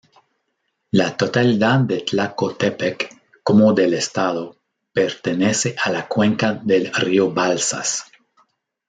[0.93, 3.07] La totalidad de Tlacotepec
[3.43, 4.57] –como del estado-
[4.93, 8.05] pertenece a la cuenca del rio Balsas.